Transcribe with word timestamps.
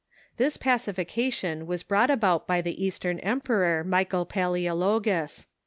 This 0.37 0.57
pacification 0.57 1.67
Avas 1.67 1.87
brought 1.87 2.09
about 2.09 2.47
by 2.47 2.59
the 2.59 2.83
Eastern 2.83 3.19
emperor, 3.19 3.83
Michael 3.83 4.25
Palneologus. 4.25 5.45